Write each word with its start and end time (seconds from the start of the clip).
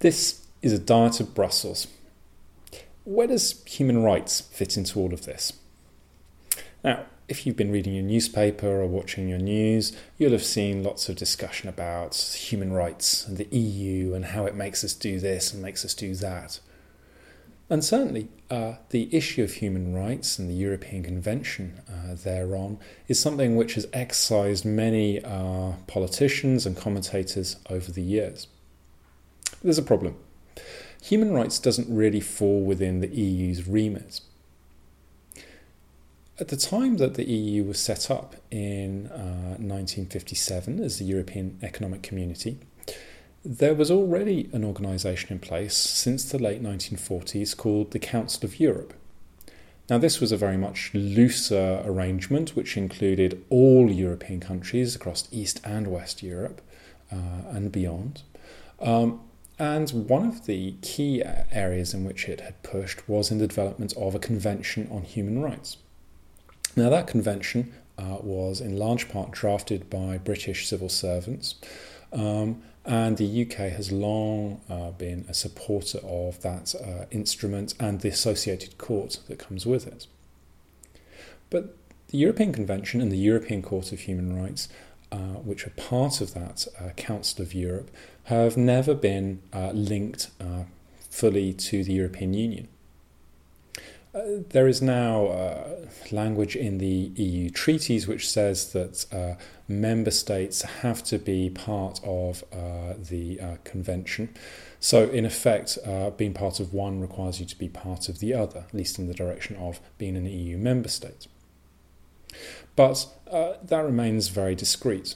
This 0.00 0.46
is 0.62 0.72
a 0.72 0.78
diet 0.78 1.18
of 1.18 1.34
Brussels. 1.34 1.88
Where 3.02 3.26
does 3.26 3.64
human 3.64 4.04
rights 4.04 4.40
fit 4.40 4.76
into 4.76 5.00
all 5.00 5.12
of 5.12 5.24
this? 5.24 5.54
Now, 6.84 7.06
if 7.26 7.44
you've 7.44 7.56
been 7.56 7.72
reading 7.72 7.94
your 7.94 8.04
newspaper 8.04 8.80
or 8.80 8.86
watching 8.86 9.28
your 9.28 9.40
news, 9.40 9.96
you'll 10.16 10.32
have 10.32 10.44
seen 10.44 10.84
lots 10.84 11.08
of 11.08 11.16
discussion 11.16 11.68
about 11.68 12.14
human 12.14 12.72
rights 12.72 13.26
and 13.26 13.38
the 13.38 13.48
EU 13.56 14.14
and 14.14 14.26
how 14.26 14.46
it 14.46 14.54
makes 14.54 14.84
us 14.84 14.94
do 14.94 15.18
this 15.18 15.52
and 15.52 15.60
makes 15.60 15.84
us 15.84 15.94
do 15.94 16.14
that. 16.14 16.60
And 17.68 17.84
certainly, 17.84 18.28
uh, 18.50 18.74
the 18.90 19.12
issue 19.14 19.42
of 19.42 19.54
human 19.54 19.94
rights 19.94 20.38
and 20.38 20.48
the 20.48 20.54
European 20.54 21.02
Convention 21.02 21.80
uh, 21.88 22.14
thereon 22.14 22.78
is 23.08 23.18
something 23.18 23.56
which 23.56 23.74
has 23.74 23.88
excised 23.92 24.64
many 24.64 25.22
uh, 25.24 25.72
politicians 25.88 26.66
and 26.66 26.76
commentators 26.76 27.56
over 27.68 27.90
the 27.90 28.00
years. 28.00 28.46
There's 29.62 29.78
a 29.78 29.82
problem. 29.82 30.16
Human 31.02 31.32
rights 31.32 31.58
doesn't 31.58 31.88
really 31.94 32.20
fall 32.20 32.62
within 32.62 33.00
the 33.00 33.08
EU's 33.08 33.66
remit. 33.66 34.20
At 36.40 36.48
the 36.48 36.56
time 36.56 36.98
that 36.98 37.14
the 37.14 37.24
EU 37.24 37.64
was 37.64 37.80
set 37.80 38.10
up 38.10 38.36
in 38.50 39.08
1957 39.08 40.80
uh, 40.80 40.84
as 40.84 40.98
the 40.98 41.04
European 41.04 41.58
Economic 41.62 42.02
Community, 42.02 42.58
there 43.44 43.74
was 43.74 43.90
already 43.90 44.48
an 44.52 44.64
organisation 44.64 45.32
in 45.32 45.38
place 45.40 45.76
since 45.76 46.24
the 46.24 46.38
late 46.38 46.62
1940s 46.62 47.56
called 47.56 47.90
the 47.90 47.98
Council 47.98 48.44
of 48.44 48.60
Europe. 48.60 48.94
Now, 49.88 49.98
this 49.98 50.20
was 50.20 50.30
a 50.32 50.36
very 50.36 50.58
much 50.58 50.90
looser 50.92 51.82
arrangement 51.84 52.54
which 52.54 52.76
included 52.76 53.42
all 53.48 53.90
European 53.90 54.38
countries 54.38 54.94
across 54.94 55.26
East 55.32 55.60
and 55.64 55.86
West 55.86 56.22
Europe 56.22 56.60
uh, 57.10 57.48
and 57.50 57.72
beyond. 57.72 58.22
Um, 58.80 59.22
and 59.58 59.90
one 60.08 60.26
of 60.26 60.46
the 60.46 60.74
key 60.82 61.22
areas 61.50 61.94
in 61.94 62.04
which 62.04 62.28
it 62.28 62.40
had 62.40 62.62
pushed 62.62 63.08
was 63.08 63.30
in 63.30 63.38
the 63.38 63.46
development 63.46 63.92
of 63.96 64.14
a 64.14 64.18
convention 64.18 64.88
on 64.90 65.02
human 65.02 65.42
rights. 65.42 65.78
Now, 66.76 66.90
that 66.90 67.06
convention 67.06 67.72
uh, 67.98 68.18
was 68.20 68.60
in 68.60 68.76
large 68.76 69.08
part 69.08 69.32
drafted 69.32 69.90
by 69.90 70.18
British 70.18 70.68
civil 70.68 70.88
servants. 70.88 71.56
Um, 72.12 72.62
and 72.84 73.18
the 73.18 73.42
UK 73.42 73.70
has 73.72 73.92
long 73.92 74.62
uh, 74.70 74.92
been 74.92 75.26
a 75.28 75.34
supporter 75.34 75.98
of 75.98 76.40
that 76.40 76.74
uh, 76.74 77.04
instrument 77.10 77.74
and 77.78 78.00
the 78.00 78.08
associated 78.08 78.78
court 78.78 79.18
that 79.28 79.38
comes 79.38 79.66
with 79.66 79.86
it. 79.86 80.06
But 81.50 81.76
the 82.08 82.18
European 82.18 82.52
Convention 82.52 83.02
and 83.02 83.12
the 83.12 83.18
European 83.18 83.60
Court 83.60 83.92
of 83.92 84.00
Human 84.00 84.40
Rights, 84.40 84.68
uh, 85.10 85.40
which 85.44 85.66
are 85.66 85.70
part 85.70 86.20
of 86.20 86.34
that 86.34 86.66
uh, 86.80 86.90
Council 86.90 87.42
of 87.42 87.54
Europe, 87.54 87.90
have 88.24 88.56
never 88.56 88.94
been 88.94 89.40
uh, 89.52 89.70
linked 89.72 90.30
uh, 90.40 90.64
fully 91.10 91.52
to 91.52 91.82
the 91.82 91.92
European 91.92 92.34
Union. 92.34 92.68
Uh, 94.14 94.42
there 94.50 94.66
is 94.66 94.80
now 94.80 95.26
uh, 95.26 95.86
language 96.10 96.56
in 96.56 96.78
the 96.78 97.12
EU 97.14 97.50
treaties 97.50 98.08
which 98.08 98.28
says 98.28 98.72
that 98.72 99.04
uh, 99.12 99.34
member 99.68 100.10
states 100.10 100.62
have 100.62 101.04
to 101.04 101.18
be 101.18 101.50
part 101.50 102.00
of 102.02 102.42
uh, 102.52 102.94
the 102.98 103.38
uh, 103.40 103.56
convention. 103.64 104.34
So, 104.80 105.08
in 105.10 105.24
effect, 105.24 105.76
being 106.16 106.34
part 106.34 106.60
of 106.60 106.72
one 106.72 107.00
requires 107.00 107.40
you 107.40 107.46
to 107.46 107.58
be 107.58 107.68
part 107.68 108.08
of 108.08 108.20
the 108.20 108.32
other, 108.32 108.60
at 108.60 108.72
least 108.72 108.98
in 109.00 109.08
the 109.08 109.14
direction 109.14 109.56
of 109.56 109.80
being 109.98 110.16
an 110.16 110.24
EU 110.24 110.56
member 110.56 110.88
state. 110.88 111.26
But 112.76 113.06
that 113.26 113.84
remains 113.84 114.28
very 114.28 114.54
discrete. 114.54 115.14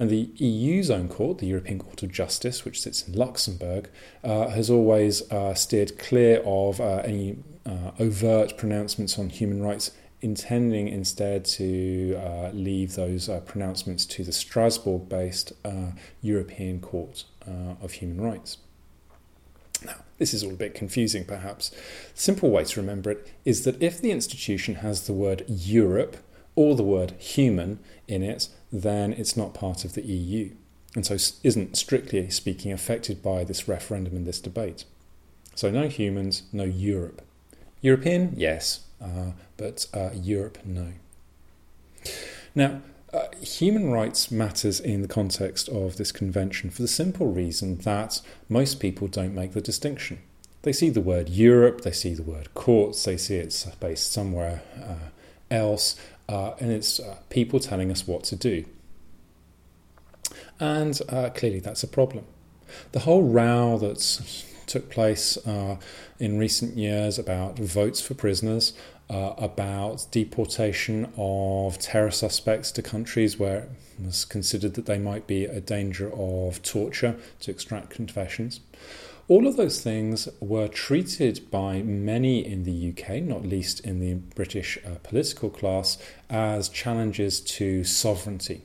And 0.00 0.08
the 0.08 0.30
EU's 0.36 0.90
own 0.90 1.08
court, 1.08 1.38
the 1.38 1.46
European 1.46 1.78
Court 1.78 2.02
of 2.02 2.10
Justice, 2.10 2.64
which 2.64 2.80
sits 2.80 3.06
in 3.06 3.12
Luxembourg, 3.12 3.90
uh, 4.24 4.48
has 4.48 4.70
always 4.70 5.30
uh, 5.30 5.52
steered 5.52 5.98
clear 5.98 6.40
of 6.46 6.80
uh, 6.80 7.02
any 7.04 7.36
uh, 7.66 7.90
overt 8.00 8.56
pronouncements 8.56 9.18
on 9.18 9.28
human 9.28 9.62
rights, 9.62 9.90
intending 10.22 10.88
instead 10.88 11.44
to 11.44 12.18
uh, 12.18 12.50
leave 12.54 12.94
those 12.94 13.28
uh, 13.28 13.40
pronouncements 13.40 14.06
to 14.06 14.24
the 14.24 14.32
Strasbourg 14.32 15.06
based 15.06 15.52
European 16.22 16.80
Court 16.80 17.24
of 17.82 17.92
Human 17.92 18.22
Rights. 18.22 18.56
Now, 19.84 19.96
this 20.16 20.32
is 20.32 20.42
all 20.42 20.52
a 20.52 20.56
bit 20.56 20.74
confusing 20.74 21.26
perhaps. 21.26 21.68
The 21.68 21.76
simple 22.14 22.50
way 22.50 22.64
to 22.64 22.80
remember 22.80 23.10
it 23.10 23.30
is 23.44 23.64
that 23.64 23.82
if 23.82 24.00
the 24.00 24.12
institution 24.12 24.76
has 24.76 25.06
the 25.06 25.12
word 25.12 25.44
Europe 25.46 26.16
or 26.60 26.76
the 26.76 26.82
word 26.82 27.12
human 27.12 27.78
in 28.06 28.22
it, 28.22 28.48
then 28.70 29.14
it's 29.14 29.34
not 29.34 29.54
part 29.54 29.82
of 29.82 29.94
the 29.94 30.02
EU, 30.02 30.50
and 30.94 31.06
so 31.06 31.14
isn't 31.42 31.74
strictly 31.74 32.28
speaking 32.28 32.70
affected 32.70 33.22
by 33.22 33.44
this 33.44 33.66
referendum 33.66 34.14
and 34.14 34.26
this 34.26 34.38
debate. 34.38 34.84
So, 35.54 35.70
no 35.70 35.88
humans, 35.88 36.42
no 36.52 36.64
Europe. 36.64 37.22
European, 37.80 38.34
yes, 38.36 38.80
uh, 39.00 39.30
but 39.56 39.86
uh, 39.94 40.10
Europe, 40.12 40.58
no. 40.66 40.88
Now, 42.54 42.82
uh, 43.10 43.28
human 43.40 43.90
rights 43.90 44.30
matters 44.30 44.80
in 44.80 45.00
the 45.00 45.08
context 45.08 45.66
of 45.70 45.96
this 45.96 46.12
convention 46.12 46.68
for 46.68 46.82
the 46.82 46.88
simple 46.88 47.32
reason 47.32 47.78
that 47.78 48.20
most 48.50 48.80
people 48.80 49.08
don't 49.08 49.34
make 49.34 49.52
the 49.52 49.62
distinction. 49.62 50.18
They 50.60 50.74
see 50.74 50.90
the 50.90 51.00
word 51.00 51.30
Europe, 51.30 51.80
they 51.80 51.92
see 51.92 52.12
the 52.12 52.22
word 52.22 52.52
courts, 52.52 53.02
they 53.04 53.16
see 53.16 53.36
it's 53.36 53.64
based 53.76 54.12
somewhere 54.12 54.60
uh, 54.78 55.08
else, 55.50 55.96
uh, 56.30 56.54
and 56.60 56.70
it's 56.70 57.00
uh, 57.00 57.16
people 57.28 57.58
telling 57.58 57.90
us 57.90 58.06
what 58.06 58.22
to 58.22 58.36
do. 58.36 58.64
And 60.60 60.98
uh, 61.08 61.30
clearly, 61.30 61.58
that's 61.58 61.82
a 61.82 61.88
problem. 61.88 62.24
The 62.92 63.00
whole 63.00 63.24
row 63.24 63.78
that 63.78 63.98
took 64.66 64.90
place 64.90 65.36
uh, 65.44 65.76
in 66.20 66.38
recent 66.38 66.76
years 66.76 67.18
about 67.18 67.58
votes 67.58 68.00
for 68.00 68.14
prisoners, 68.14 68.72
uh, 69.08 69.34
about 69.38 70.06
deportation 70.12 71.12
of 71.16 71.78
terror 71.80 72.12
suspects 72.12 72.70
to 72.70 72.82
countries 72.82 73.36
where 73.36 73.62
it 73.62 73.70
was 74.04 74.24
considered 74.24 74.74
that 74.74 74.86
they 74.86 74.98
might 74.98 75.26
be 75.26 75.46
a 75.46 75.60
danger 75.60 76.12
of 76.14 76.62
torture 76.62 77.16
to 77.40 77.50
extract 77.50 77.90
confessions. 77.90 78.60
All 79.30 79.46
of 79.46 79.56
those 79.56 79.80
things 79.80 80.28
were 80.40 80.66
treated 80.66 81.52
by 81.52 81.82
many 81.82 82.44
in 82.44 82.64
the 82.64 82.90
UK, 82.90 83.22
not 83.22 83.46
least 83.46 83.78
in 83.78 84.00
the 84.00 84.14
British 84.14 84.76
uh, 84.84 84.96
political 85.04 85.48
class, 85.48 85.98
as 86.28 86.68
challenges 86.68 87.40
to 87.42 87.84
sovereignty. 87.84 88.62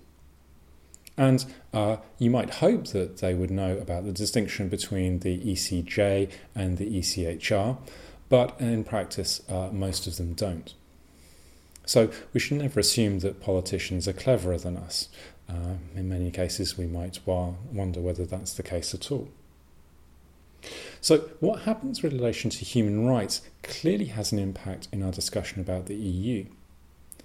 And 1.16 1.46
uh, 1.72 1.98
you 2.18 2.31
might 2.31 2.56
hope 2.56 2.88
that 2.88 3.18
they 3.18 3.36
would 3.36 3.52
know 3.52 3.78
about 3.78 4.06
the 4.06 4.12
distinction 4.12 4.68
between 4.68 5.20
the 5.20 5.38
ECJ 5.38 6.31
and 6.56 6.80
the 6.80 6.98
ECHR, 6.98 7.78
but 8.28 8.59
in 8.59 8.84
practice, 8.84 9.44
uh, 9.48 9.70
most 9.72 10.08
of 10.08 10.18
them 10.18 10.34
don't. 10.34 10.74
So 11.86 12.09
we 12.34 12.40
should 12.40 12.58
never 12.58 12.80
assume 12.80 13.20
that 13.20 13.40
politicians 13.40 14.08
are 14.08 14.14
cleverer 14.14 14.58
than 14.58 14.78
us. 14.78 15.09
Uh, 15.48 15.75
in 15.96 16.09
many 16.09 16.31
cases, 16.31 16.75
we 16.75 16.88
might 16.88 17.20
wonder 17.28 18.02
whether 18.02 18.25
that's 18.25 18.54
the 18.54 18.64
case 18.64 18.96
at 18.96 19.12
all. 19.12 19.30
So, 21.06 21.20
what 21.40 21.62
happens 21.62 22.02
with 22.02 22.14
relation 22.14 22.50
to 22.50 22.66
human 22.66 23.06
rights 23.06 23.42
clearly 23.62 24.06
has 24.06 24.32
an 24.32 24.40
impact 24.40 24.88
in 24.92 25.04
our 25.04 25.12
discussion 25.12 25.60
about 25.60 25.86
the 25.86 25.94
EU. 25.94 26.48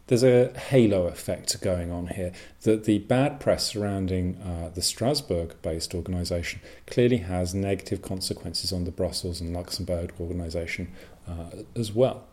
There's 0.07 0.23
a 0.23 0.53
halo 0.53 1.07
effect 1.07 1.59
going 1.63 1.91
on 1.91 2.09
here 2.09 2.33
that 2.65 2.85
the 2.85 2.99
bad 2.99 3.41
press 3.41 3.69
surrounding 3.69 4.37
uh, 4.37 4.69
the 4.75 4.83
Strasbourg 4.83 5.55
based 5.63 5.95
organisation 5.95 6.61
clearly 6.87 7.17
has 7.17 7.55
negative 7.55 8.03
consequences 8.03 8.71
on 8.71 8.85
the 8.85 8.91
Brussels 8.91 9.41
and 9.41 9.55
Luxembourg 9.55 10.13
organisation 10.21 10.93
uh, 11.27 11.63
as 11.75 11.91
well. 11.91 12.25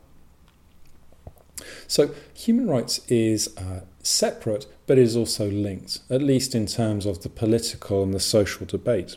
So, 1.88 2.14
human 2.34 2.68
rights 2.68 3.00
is 3.08 3.56
uh, 3.56 3.86
separate 4.04 4.66
but 4.86 4.98
is 4.98 5.16
also 5.16 5.50
linked, 5.50 6.02
at 6.10 6.22
least 6.22 6.54
in 6.54 6.66
terms 6.66 7.06
of 7.06 7.24
the 7.24 7.30
political 7.30 8.04
and 8.04 8.14
the 8.14 8.20
social 8.20 8.66
debate. 8.66 9.16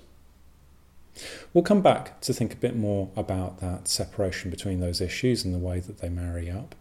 We'll 1.52 1.64
come 1.64 1.82
back 1.82 2.20
to 2.22 2.32
think 2.32 2.52
a 2.52 2.56
bit 2.56 2.76
more 2.76 3.10
about 3.16 3.60
that 3.60 3.88
separation 3.88 4.50
between 4.50 4.80
those 4.80 5.00
issues 5.00 5.44
and 5.44 5.54
the 5.54 5.58
way 5.58 5.80
that 5.80 5.98
they 5.98 6.08
marry 6.08 6.50
up. 6.50 6.74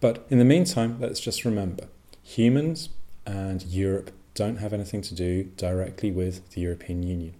But 0.00 0.26
in 0.30 0.38
the 0.38 0.44
meantime, 0.44 0.98
let's 1.00 1.20
just 1.20 1.44
remember 1.44 1.88
humans 2.22 2.88
and 3.26 3.62
Europe 3.64 4.10
don't 4.34 4.56
have 4.56 4.72
anything 4.72 5.02
to 5.02 5.14
do 5.14 5.44
directly 5.56 6.10
with 6.10 6.50
the 6.50 6.60
European 6.60 7.02
Union. 7.02 7.34